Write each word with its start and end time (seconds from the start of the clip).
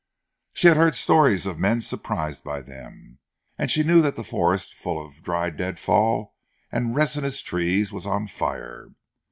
She 0.53 0.67
had 0.67 0.77
heard 0.77 0.95
stories 0.95 1.45
of 1.45 1.59
men 1.59 1.79
surprised 1.79 2.43
by 2.43 2.61
them, 2.63 3.19
and 3.55 3.69
she 3.69 3.83
knew 3.83 4.01
that 4.01 4.15
the 4.15 4.23
forest 4.23 4.73
full 4.73 4.99
of 4.99 5.21
dry 5.21 5.51
deadfall 5.51 6.35
and 6.71 6.95
resinous 6.95 7.39
trees, 7.43 7.91
was 7.91 8.07
on 8.07 8.25
fire. 8.27 8.89